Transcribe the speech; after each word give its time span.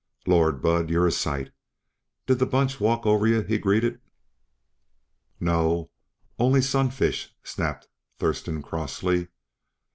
"Lord! 0.25 0.63
Bud, 0.63 0.89
you're 0.89 1.05
a 1.05 1.11
sight! 1.11 1.51
Did 2.25 2.39
the 2.39 2.47
bunch 2.47 2.79
walk 2.79 3.05
over 3.05 3.27
yuh?" 3.27 3.43
he 3.43 3.59
greeted. 3.59 4.01
"No, 5.39 5.91
only 6.39 6.63
Sunfish," 6.63 7.35
snapped 7.43 7.87
Thurston 8.17 8.63
crossly. 8.63 9.27